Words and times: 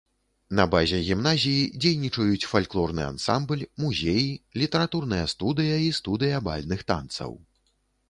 На 0.59 0.63
базе 0.75 1.01
гімназіі 1.09 1.67
дзейнічаюць 1.81 2.47
фальклорны 2.53 3.03
ансамбль, 3.11 3.63
музеі, 3.85 4.27
літаратурная 4.65 5.23
студыя 5.37 5.81
і 5.87 5.97
студыя 6.03 6.45
бальных 6.53 6.79
танцаў. 6.95 7.43